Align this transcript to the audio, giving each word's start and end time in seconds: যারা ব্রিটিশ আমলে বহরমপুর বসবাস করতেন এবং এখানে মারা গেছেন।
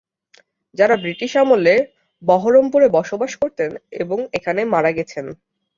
যারা 0.75 0.95
ব্রিটিশ 0.97 1.31
আমলে 1.41 1.75
বহরমপুর 2.23 2.81
বসবাস 2.97 3.31
করতেন 3.41 3.71
এবং 4.01 4.17
এখানে 4.37 4.61
মারা 4.73 4.91
গেছেন। 4.97 5.25